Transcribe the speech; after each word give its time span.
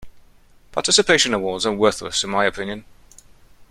Participation 0.71 1.31
awards 1.31 1.63
are 1.63 1.73
worthless 1.75 2.23
in 2.23 2.31
my 2.31 2.45
opinion. 2.45 2.85